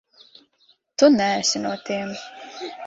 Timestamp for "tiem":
1.91-2.11